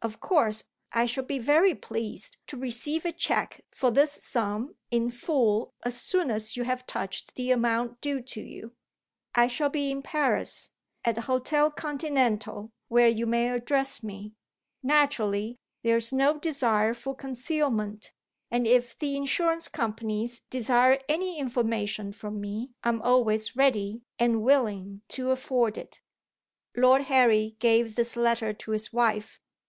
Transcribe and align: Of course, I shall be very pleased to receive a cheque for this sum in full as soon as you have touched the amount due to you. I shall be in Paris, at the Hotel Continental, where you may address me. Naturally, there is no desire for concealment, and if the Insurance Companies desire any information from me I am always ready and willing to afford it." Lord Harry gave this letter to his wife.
Of 0.00 0.20
course, 0.20 0.62
I 0.92 1.06
shall 1.06 1.24
be 1.24 1.40
very 1.40 1.74
pleased 1.74 2.36
to 2.46 2.56
receive 2.56 3.04
a 3.04 3.10
cheque 3.10 3.62
for 3.72 3.90
this 3.90 4.12
sum 4.12 4.76
in 4.92 5.10
full 5.10 5.74
as 5.84 6.00
soon 6.00 6.30
as 6.30 6.56
you 6.56 6.62
have 6.62 6.86
touched 6.86 7.34
the 7.34 7.50
amount 7.50 8.00
due 8.00 8.20
to 8.22 8.40
you. 8.40 8.76
I 9.34 9.48
shall 9.48 9.70
be 9.70 9.90
in 9.90 10.00
Paris, 10.00 10.70
at 11.04 11.16
the 11.16 11.22
Hotel 11.22 11.68
Continental, 11.68 12.70
where 12.86 13.08
you 13.08 13.26
may 13.26 13.50
address 13.50 14.04
me. 14.04 14.34
Naturally, 14.84 15.58
there 15.82 15.96
is 15.96 16.12
no 16.12 16.38
desire 16.38 16.94
for 16.94 17.16
concealment, 17.16 18.12
and 18.52 18.68
if 18.68 18.96
the 18.96 19.16
Insurance 19.16 19.66
Companies 19.66 20.42
desire 20.48 21.00
any 21.08 21.40
information 21.40 22.12
from 22.12 22.40
me 22.40 22.70
I 22.84 22.90
am 22.90 23.02
always 23.02 23.56
ready 23.56 24.04
and 24.16 24.42
willing 24.44 25.02
to 25.08 25.32
afford 25.32 25.76
it." 25.76 25.98
Lord 26.76 27.02
Harry 27.10 27.56
gave 27.58 27.96
this 27.96 28.14
letter 28.14 28.52
to 28.52 28.70
his 28.70 28.92
wife. 28.92 29.40